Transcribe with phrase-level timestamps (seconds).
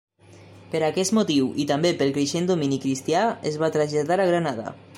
[0.71, 4.75] Per aquest motiu, i també pel creixent domini cristià, es va traslladar a Granada.